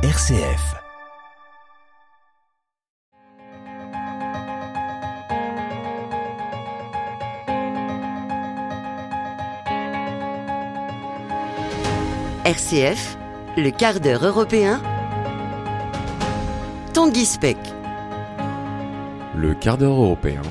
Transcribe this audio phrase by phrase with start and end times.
[0.00, 0.76] RCF.
[12.44, 13.18] RCF,
[13.56, 14.80] le quart d'heure européen.
[16.94, 17.56] Tanguy Speck.
[19.34, 20.42] Le quart d'heure européen,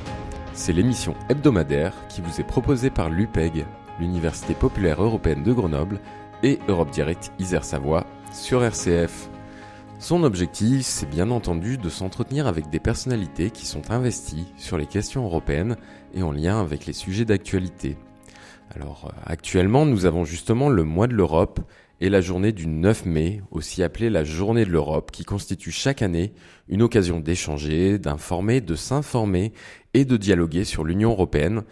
[0.52, 3.66] c'est l'émission hebdomadaire qui vous est proposée par l'UPEG,
[3.98, 6.02] l'Université populaire européenne de Grenoble,
[6.44, 9.30] et Europe Direct Isère-Savoie sur RCF.
[10.00, 14.86] Son objectif, c'est bien entendu de s'entretenir avec des personnalités qui sont investies sur les
[14.86, 15.76] questions européennes
[16.14, 17.98] et en lien avec les sujets d'actualité.
[18.76, 21.60] Alors euh, actuellement, nous avons justement le mois de l'Europe
[22.00, 26.04] et la journée du 9 mai, aussi appelée la journée de l'Europe, qui constitue chaque
[26.04, 26.32] année
[26.68, 29.52] une occasion d'échanger, d'informer, de s'informer
[29.96, 31.64] et de dialoguer sur l'Union européenne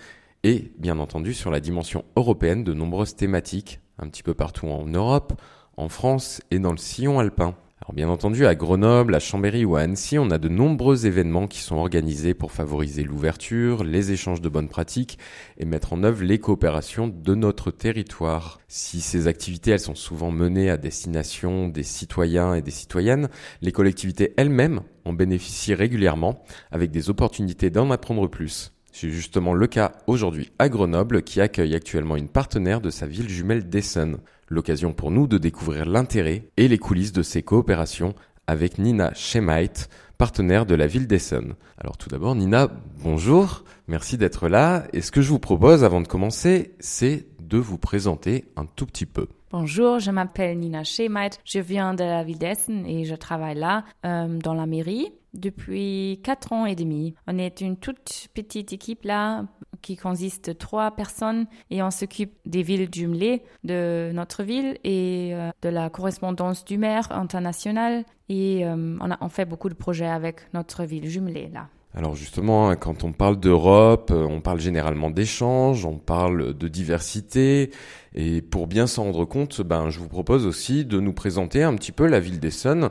[0.43, 4.87] et bien entendu sur la dimension européenne de nombreuses thématiques, un petit peu partout en
[4.87, 5.39] Europe,
[5.77, 7.55] en France et dans le sillon alpin.
[7.93, 11.59] Bien entendu, à Grenoble, à Chambéry ou à Annecy, on a de nombreux événements qui
[11.59, 15.19] sont organisés pour favoriser l'ouverture, les échanges de bonnes pratiques
[15.59, 18.59] et mettre en œuvre les coopérations de notre territoire.
[18.67, 23.29] Si ces activités, elles sont souvent menées à destination des citoyens et des citoyennes,
[23.61, 28.74] les collectivités elles-mêmes en bénéficient régulièrement avec des opportunités d'en apprendre plus.
[28.97, 33.27] C'est justement le cas aujourd'hui à Grenoble qui accueille actuellement une partenaire de sa ville
[33.27, 34.19] jumelle d'Essen.
[34.47, 38.15] L'occasion pour nous de découvrir l'intérêt et les coulisses de ces coopérations
[38.47, 39.73] avec Nina Schemait,
[40.17, 41.55] partenaire de la ville d'Essen.
[41.77, 42.69] Alors tout d'abord, Nina,
[43.03, 44.85] bonjour, merci d'être là.
[44.93, 48.85] Et ce que je vous propose avant de commencer, c'est de vous présenter un tout
[48.85, 49.27] petit peu.
[49.51, 53.83] Bonjour, je m'appelle Nina Schemait, je viens de la ville d'Essen et je travaille là,
[54.05, 57.15] euh, dans la mairie depuis quatre ans et demi.
[57.27, 59.45] On est une toute petite équipe là
[59.81, 65.31] qui consiste de trois personnes et on s'occupe des villes jumelées de notre ville et
[65.33, 69.75] euh, de la correspondance du maire international et euh, on, a, on fait beaucoup de
[69.75, 71.67] projets avec notre ville jumelée là.
[71.97, 76.67] Alors justement, hein, quand on parle d'Europe, euh, on parle généralement d'échanges, on parle de
[76.67, 77.71] diversité,
[78.13, 81.73] et pour bien s'en rendre compte, ben, je vous propose aussi de nous présenter un
[81.75, 82.89] petit peu la ville d'Essonne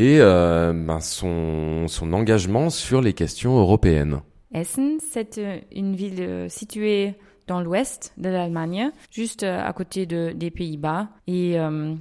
[0.00, 4.22] et euh, ben, son, engagement sur les questions européennes.
[4.54, 7.16] Essen, c'est euh, une ville euh, située
[7.46, 11.08] dans l'ouest de l'Allemagne, juste à côté de, des Pays-Bas.
[11.26, 11.56] Et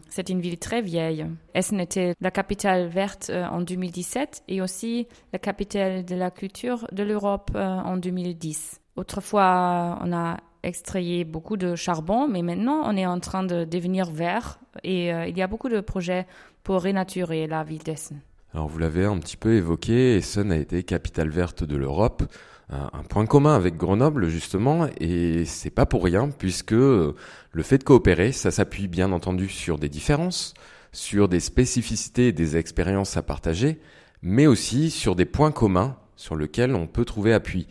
[0.07, 1.25] c'est une ville très vieille.
[1.55, 7.01] Essen était la capitale verte en 2017 et aussi la capitale de la culture de
[7.01, 8.79] l'Europe en 2010.
[8.95, 14.11] Autrefois, on a extrayé beaucoup de charbon, mais maintenant on est en train de devenir
[14.11, 16.27] vert et il y a beaucoup de projets
[16.63, 18.21] pour renaturer la ville d'Essen.
[18.53, 22.23] Alors vous l'avez un petit peu évoqué, Essen a été capitale verte de l'Europe,
[22.69, 27.15] un point commun avec Grenoble justement, et c'est pas pour rien puisque le
[27.63, 30.53] fait de coopérer, ça s'appuie bien entendu sur des différences,
[30.91, 33.79] sur des spécificités et des expériences à partager,
[34.21, 37.67] mais aussi sur des points communs sur lesquels on peut trouver appui.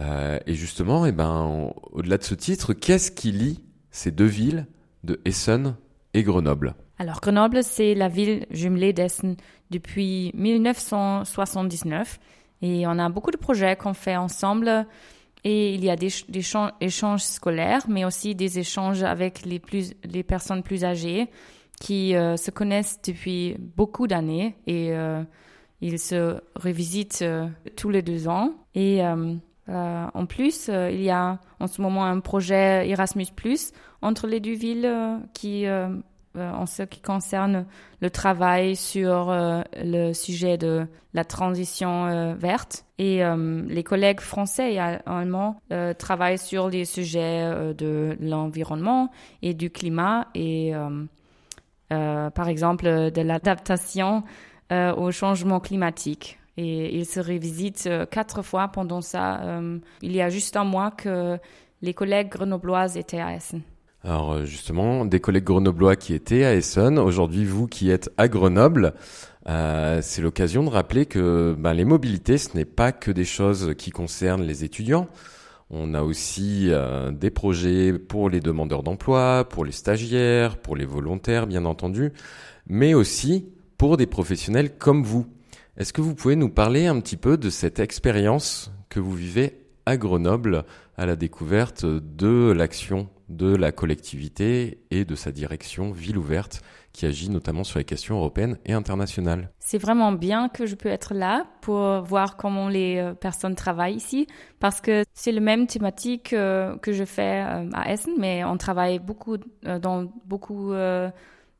[0.00, 3.60] Euh, et justement, eh ben, au-delà de ce titre, qu'est-ce qui lie
[3.90, 4.66] ces deux villes
[5.04, 5.76] de Essen
[6.14, 6.74] et Grenoble?
[7.00, 9.36] Alors Grenoble, c'est la ville jumelée d'Essen
[9.70, 12.20] depuis 1979
[12.60, 14.86] et on a beaucoup de projets qu'on fait ensemble.
[15.42, 16.10] Et il y a des,
[16.82, 21.30] échanges scolaires, mais aussi des échanges avec les, plus, les personnes plus âgées
[21.80, 25.22] qui euh, se connaissent depuis beaucoup d'années et euh,
[25.80, 28.52] ils se revisitent euh, tous les deux ans.
[28.74, 29.00] Et
[29.72, 33.72] en plus, il y a en ce moment un projet Erasmus Plus
[34.02, 34.92] entre les deux villes
[35.32, 35.64] qui
[36.36, 37.66] euh, en ce qui concerne
[38.00, 42.84] le travail sur euh, le sujet de la transition euh, verte.
[42.98, 43.22] Et
[43.68, 45.58] les collègues français et allemands
[45.96, 49.10] travaillent sur les sujets de l'environnement
[49.40, 50.74] et du climat et
[51.88, 54.22] par exemple de l'adaptation
[54.70, 56.38] au changement climatique.
[56.58, 59.40] Et ils se revisitent quatre fois pendant ça.
[60.02, 61.38] il y a juste un mois que
[61.80, 63.62] les collègues grenobloises étaient à Essen.
[64.02, 68.28] Alors euh, justement, des collègues grenoblois qui étaient à Essonne, aujourd'hui vous qui êtes à
[68.28, 68.94] Grenoble,
[69.48, 73.74] euh, c'est l'occasion de rappeler que ben, les mobilités, ce n'est pas que des choses
[73.76, 75.06] qui concernent les étudiants.
[75.68, 80.86] On a aussi euh, des projets pour les demandeurs d'emploi, pour les stagiaires, pour les
[80.86, 82.12] volontaires bien entendu,
[82.66, 83.46] mais aussi
[83.76, 85.26] pour des professionnels comme vous.
[85.76, 89.60] Est-ce que vous pouvez nous parler un petit peu de cette expérience que vous vivez
[89.84, 90.64] à Grenoble
[90.96, 96.62] à la découverte de l'action de la collectivité et de sa direction Ville ouverte
[96.92, 99.50] qui agit notamment sur les questions européennes et internationales.
[99.60, 103.94] C'est vraiment bien que je peux être là pour voir comment les euh, personnes travaillent
[103.94, 104.26] ici
[104.58, 108.56] parce que c'est le même thématique euh, que je fais euh, à Essen mais on
[108.56, 111.10] travaille beaucoup dans beaucoup de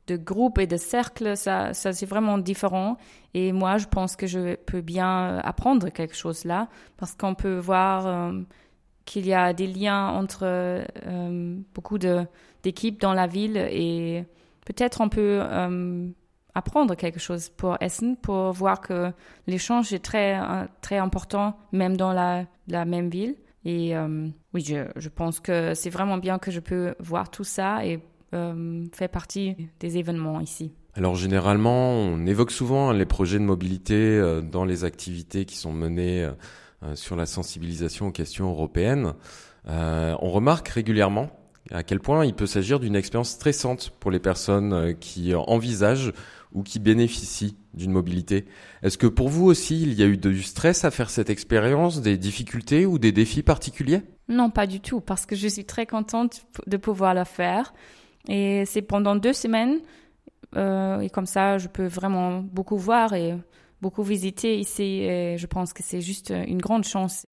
[0.07, 2.97] de groupe et de cercle, ça, c'est vraiment différent.
[3.35, 6.67] Et moi, je pense que je peux bien apprendre quelque chose là,
[6.97, 8.33] parce qu'on peut voir
[9.05, 14.25] qu'il y a des liens entre euh, beaucoup d'équipes dans la ville et
[14.65, 16.07] peut-être on peut euh,
[16.53, 19.11] apprendre quelque chose pour Essen, pour voir que
[19.47, 20.39] l'échange est très,
[20.81, 23.35] très important, même dans la, la même ville.
[23.63, 23.93] Et
[24.53, 28.01] oui, je, je pense que c'est vraiment bien que je peux voir tout ça et
[28.33, 30.71] euh, fait partie des événements ici.
[30.93, 35.73] Alors généralement, on évoque souvent les projets de mobilité euh, dans les activités qui sont
[35.73, 36.31] menées euh,
[36.95, 39.13] sur la sensibilisation aux questions européennes.
[39.67, 41.29] on remarque régulièrement
[41.69, 46.13] à quel point il peut s'agir d'une expérience stressante pour les personnes qui envisagent
[46.53, 48.45] ou qui bénéficient d'une mobilité.
[48.83, 52.01] Est-ce que pour vous aussi, il y a eu du stress à faire cette expérience,
[52.01, 54.01] des difficultés ou des défis particuliers?
[54.27, 57.73] Non, pas du tout, parce que je suis très contente de pouvoir le faire.
[58.27, 59.79] Et c'est pendant deux semaines.
[60.57, 63.35] Euh, et comme ça, je peux vraiment beaucoup voir et
[63.81, 65.03] beaucoup visiter ici.
[65.03, 67.25] Et je pense que c'est juste une grande chance.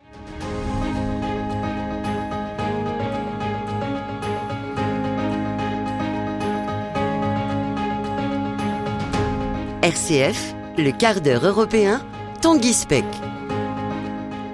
[9.82, 12.04] RCF, le quart d'heure européen,
[12.42, 13.04] Tanguy Speck.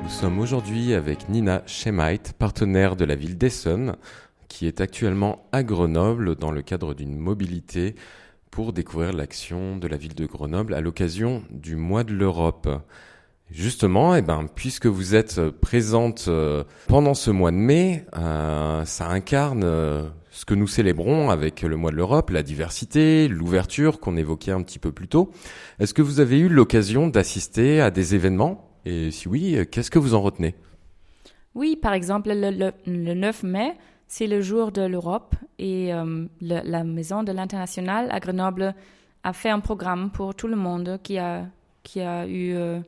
[0.02, 3.97] Nous sommes aujourd'hui avec Nina Schemait, partenaire de la ville d'Essen,
[4.49, 7.97] qui est actuellement à Grenoble dans le cadre d'une mobilité
[8.54, 12.68] pour découvrir l'action de la ville de Grenoble à l'occasion du mois de l'Europe.
[13.50, 19.08] Justement, eh ben, puisque vous êtes présente euh, pendant ce mois de mai, euh, ça
[19.08, 24.16] incarne euh, ce que nous célébrons avec le mois de l'Europe, la diversité, l'ouverture qu'on
[24.16, 25.32] évoquait un petit peu plus tôt.
[25.80, 28.70] Est-ce que vous avez eu l'occasion d'assister à des événements?
[28.84, 30.54] Et si oui, qu'est-ce que vous en retenez?
[31.56, 33.74] Oui, par exemple, le, le 9 mai,
[34.14, 38.72] c'est le jour de l'Europe et euh, la Maison de l'International à Grenoble
[39.25, 41.49] a fait un programme pour tout le monde qui a,
[41.82, 42.78] qui a eu euh,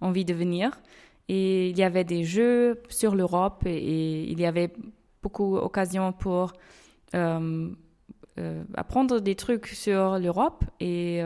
[0.00, 0.80] envie de venir.
[1.28, 4.72] Et il y avait des jeux sur l'Europe et, il y avait
[5.24, 6.52] beaucoup d'occasions pour
[7.16, 7.68] euh,
[8.76, 10.62] apprendre des trucs sur l'Europe.
[10.78, 11.20] Et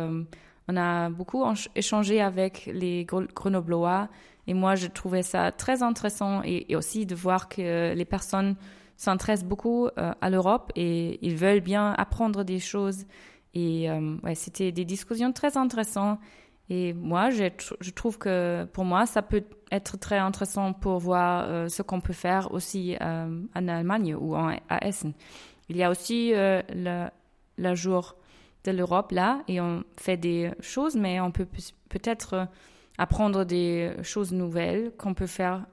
[0.68, 4.08] on a beaucoup échangé avec les Grenoblois.
[4.46, 8.56] Et moi, je trouvais ça très intéressant et aussi de voir que les personnes
[9.00, 13.06] s'intéressent beaucoup euh, à l'Europe et ils veulent bien apprendre des choses.
[13.54, 16.18] Et euh, c'était des discussions très intéressantes.
[16.68, 17.48] Et moi, je,
[17.92, 22.12] trouve que pour moi, ça peut être très intéressant pour voir euh, ce qu'on peut
[22.12, 25.14] faire aussi en Allemagne ou en, à Essen.
[25.70, 28.16] Il y a aussi le, jour
[28.64, 31.46] de l'Europe là et on fait des choses, mais on peut
[31.88, 32.48] peut-être
[32.98, 35.64] apprendre des choses nouvelles qu'on peut faire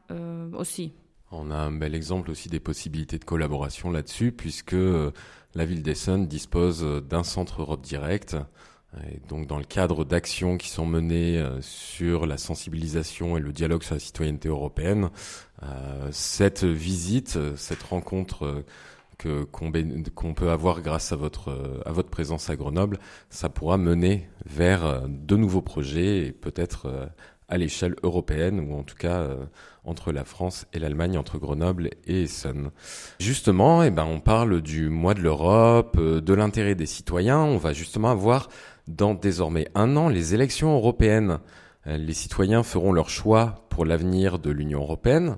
[0.53, 0.93] aussi.
[1.31, 5.11] On a un bel exemple aussi des possibilités de collaboration là-dessus, puisque euh,
[5.55, 8.37] la ville d'Essen dispose euh, d'un centre Europe Direct.
[9.27, 13.83] Donc, dans le cadre d'actions qui sont menées euh, sur la sensibilisation et le dialogue
[13.83, 15.09] sur la citoyenneté européenne,
[16.11, 18.63] cette visite, cette rencontre
[19.17, 22.99] qu'on peut avoir grâce à votre présence à Grenoble,
[23.31, 27.09] ça pourra mener vers de nouveaux projets et peut-être
[27.49, 29.45] à l'échelle européenne, ou en tout cas euh,
[29.83, 32.71] entre la France et l'Allemagne, entre Grenoble et Essen.
[33.19, 37.39] Justement, eh ben, on parle du mois de l'Europe, euh, de l'intérêt des citoyens.
[37.39, 38.49] On va justement avoir
[38.87, 41.39] dans désormais un an les élections européennes.
[41.87, 45.37] Euh, les citoyens feront leur choix pour l'avenir de l'Union européenne.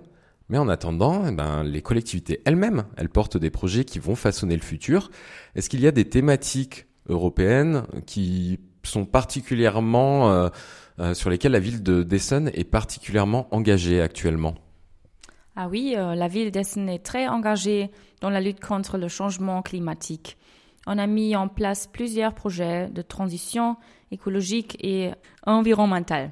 [0.51, 4.55] Mais en attendant, eh ben, les collectivités elles-mêmes, elles portent des projets qui vont façonner
[4.55, 5.11] le futur.
[5.53, 10.49] Est-ce qu'il y a des thématiques européennes qui sont particulièrement
[10.99, 14.55] euh, sur lesquels la ville de d'Essen est particulièrement engagée actuellement.
[15.55, 17.89] Ah oui, euh, la ville d'Essen est très engagée
[18.21, 20.37] dans la lutte contre le changement climatique.
[20.87, 23.77] On a mis en place plusieurs projets de transition
[24.11, 25.11] écologique et
[25.45, 26.31] environnementale.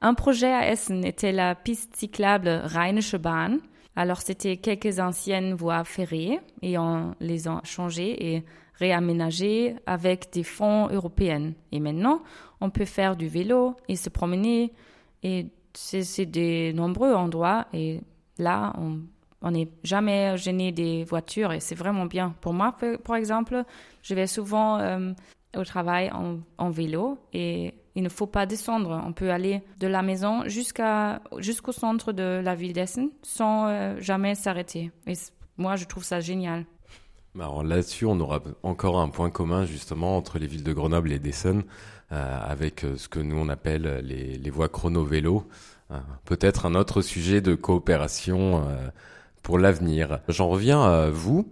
[0.00, 3.60] Un projet à Essen était la piste cyclable Rheinische Bahn.
[3.94, 10.42] Alors c'était quelques anciennes voies ferrées et on les a changées et réaménagées avec des
[10.42, 11.52] fonds européens.
[11.72, 12.22] Et maintenant,
[12.60, 14.72] on peut faire du vélo et se promener.
[15.22, 17.66] Et c'est des nombreux endroits.
[17.72, 18.00] Et
[18.38, 22.34] là, on n'est jamais gêné des voitures et c'est vraiment bien.
[22.40, 23.62] Pour moi, par exemple,
[24.02, 25.12] je vais souvent euh,
[25.56, 26.10] au travail
[26.58, 29.02] en, vélo et il ne faut pas descendre.
[29.06, 34.34] On peut aller de la maison jusqu'au centre de la ville d'Essen sans euh, jamais
[34.34, 34.90] s'arrêter.
[35.06, 35.14] Et
[35.56, 36.66] moi, je trouve ça génial.
[37.38, 41.18] Alors là-dessus, on aura encore un point commun justement entre les villes de Grenoble et
[41.18, 41.64] d'Essen.
[42.12, 45.44] Euh, avec euh, ce que nous on appelle les, les voies chrono-vélo.
[45.90, 48.64] Euh, peut-être un autre sujet de coopération
[49.42, 50.20] pour l'avenir.
[50.28, 51.48] J'en reviens à vous.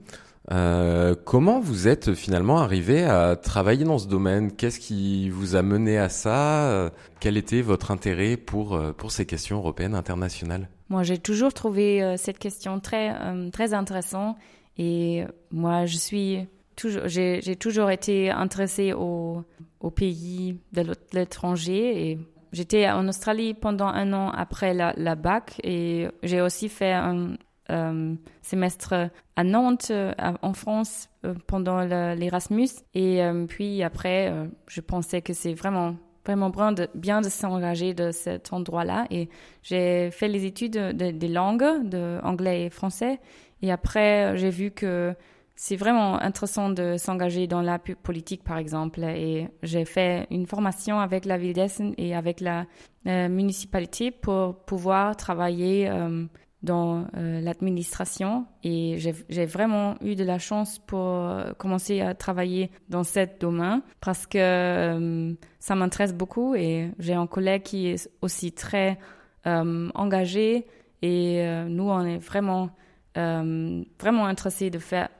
[0.52, 4.52] Euh, comment vous êtes finalement arrivé à travailler dans ce domaine?
[4.52, 6.92] Qu'est-ce qui vous a mené à ça?
[7.18, 10.68] Quel était votre intérêt pour, pour ces questions européennes internationales?
[10.88, 13.12] Moi, j'ai toujours trouvé cette question très,
[13.50, 14.36] très intéressante.
[14.76, 19.44] Et moi, je suis j'ai toujours été intéressée aux,
[19.80, 22.18] aux pays de l'étranger et
[22.54, 27.34] J'étais en Australie pendant un an après la, bac et j'ai aussi fait un
[27.68, 32.68] euh, semestre à Nantes, euh, en France, euh, pendant l'Erasmus.
[32.94, 34.32] Et puis après,
[34.68, 39.06] je pensais que c'est vraiment vraiment bien de, bien de s'engager de cet endroit-là.
[39.10, 39.28] Et
[39.64, 43.18] j'ai fait les études des langues, de anglais et français.
[43.62, 45.12] Et après, j'ai vu que
[45.56, 49.00] c'est vraiment intéressant de s'engager dans la politique, par exemple.
[49.04, 52.66] Et j'ai fait une formation avec la ville d'Essen et avec la
[53.06, 56.24] euh, municipalité pour pouvoir travailler euh,
[56.64, 58.46] dans euh, l'administration.
[58.64, 64.26] Et j'ai vraiment eu de la chance pour commencer à travailler dans ce domaine parce
[64.26, 68.98] que ça m'intéresse beaucoup et j'ai un collègue qui est aussi très
[69.44, 70.66] engagé
[71.02, 72.70] et nous, on est vraiment,
[73.14, 75.10] vraiment intéressés de faire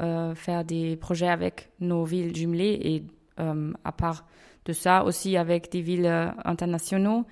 [0.00, 3.02] euh, faire des projets avec nos villes jumelées et
[3.40, 4.26] euh, à part
[4.64, 7.24] de ça aussi avec des villes euh, internationaux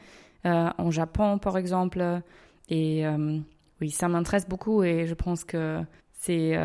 [0.45, 2.21] en Japon par exemple
[2.69, 3.05] et
[3.81, 5.81] oui ça m'intéresse beaucoup et je pense que
[6.13, 6.57] c'est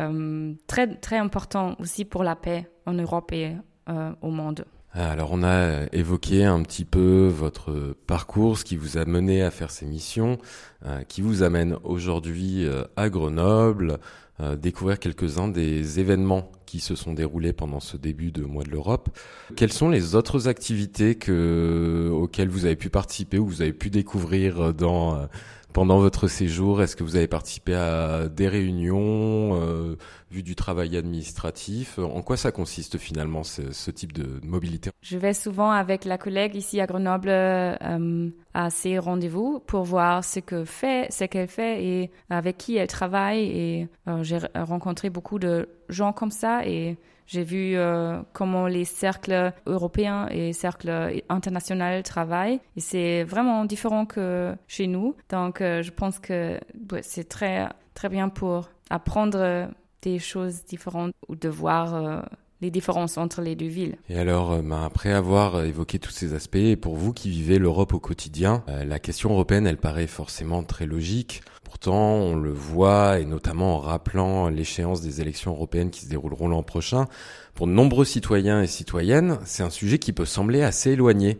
[0.68, 3.56] très très important aussi pour la paix en Europe et
[3.88, 4.64] au monde.
[4.92, 9.50] Alors on a évoqué un petit peu votre parcours, ce qui vous a mené à
[9.50, 10.38] faire ces missions,
[11.08, 13.98] qui vous amène aujourd'hui à Grenoble,
[14.42, 18.70] euh, découvrir quelques-uns des événements qui se sont déroulés pendant ce début de mois de
[18.70, 19.08] l'Europe.
[19.56, 23.90] Quelles sont les autres activités que, auxquelles vous avez pu participer ou vous avez pu
[23.90, 25.26] découvrir dans euh,
[25.72, 29.96] pendant votre séjour, est-ce que vous avez participé à des réunions, euh,
[30.30, 31.98] vu du travail administratif?
[31.98, 34.90] En quoi ça consiste finalement ce, type de mobilité?
[35.00, 40.24] Je vais souvent avec la collègue ici à Grenoble euh, à ces rendez-vous pour voir
[40.24, 43.44] ce que fait, ce qu'elle fait et avec qui elle travaille.
[43.44, 46.96] Et euh, j'ai rencontré beaucoup de gens comme ça et
[47.32, 54.04] j'ai vu euh, comment les cercles européens et cercles internationaux travaillent et c'est vraiment différent
[54.04, 55.16] que chez nous.
[55.30, 56.60] Donc euh, je pense que
[57.00, 59.70] c'est très très bien pour apprendre
[60.02, 62.20] des choses différentes ou de voir euh,
[62.60, 63.96] les différences entre les deux villes.
[64.10, 67.98] Et alors, ben, après avoir évoqué tous ces aspects, pour vous qui vivez l'Europe au
[67.98, 71.42] quotidien, la question européenne, elle paraît forcément très logique.
[71.72, 76.46] Pourtant, on le voit, et notamment en rappelant l'échéance des élections européennes qui se dérouleront
[76.46, 77.06] l'an prochain,
[77.54, 81.38] pour de nombreux citoyens et citoyennes, c'est un sujet qui peut sembler assez éloigné.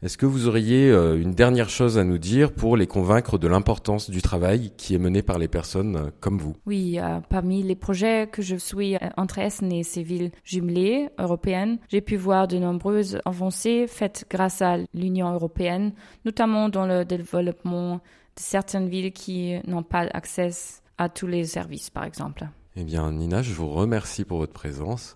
[0.00, 3.48] Est-ce que vous auriez euh, une dernière chose à nous dire pour les convaincre de
[3.48, 6.54] l'importance du travail qui est mené par les personnes euh, comme vous?
[6.64, 11.78] Oui, euh, parmi les projets que je suis entre Essen et ces villes jumelées européennes,
[11.88, 15.92] j'ai pu voir de nombreuses avancées faites grâce à l'Union européenne,
[16.24, 18.00] notamment dans le développement
[18.36, 20.50] certaines villes qui n'ont pas accès
[20.98, 22.48] à tous les services, par exemple.
[22.76, 25.12] Eh bien, Nina, je vous remercie pour votre présence.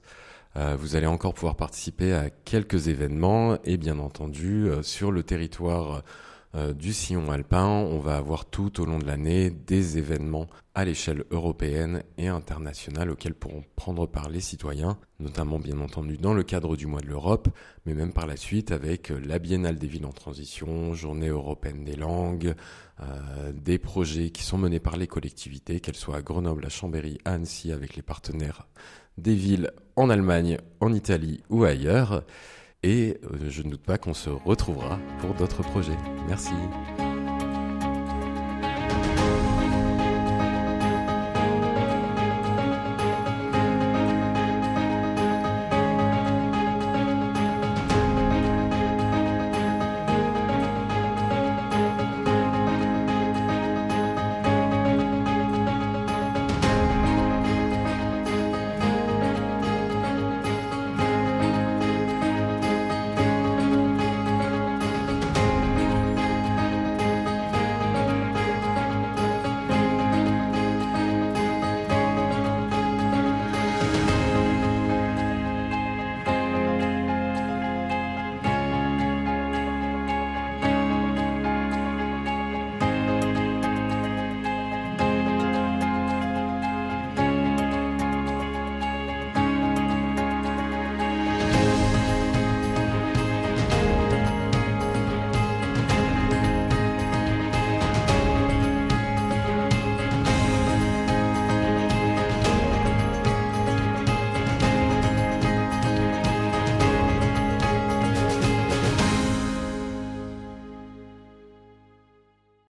[0.56, 5.23] Euh, vous allez encore pouvoir participer à quelques événements et bien entendu euh, sur le
[5.23, 6.02] territoire
[6.56, 10.86] euh, du sillon alpin, on va avoir tout au long de l'année des événements à
[10.86, 16.42] l'échelle européenne et internationale auxquels pourront prendre part les citoyens, notamment bien entendu dans le
[16.42, 17.48] cadre du mois de l'Europe,
[17.84, 21.96] mais même par la suite avec la Biennale des villes en transition, Journée européenne des
[21.96, 22.54] langues,
[23.00, 27.18] euh, des projets qui sont menés par les collectivités, qu'elles soient à Grenoble, à Chambéry,
[27.26, 28.66] à Annecy, avec les partenaires
[29.18, 32.25] des villes en Allemagne, en Italie ou ailleurs.
[32.87, 35.99] Et euh, je ne doute pas qu'on se retrouvera pour d'autres projets.
[36.28, 36.52] Merci.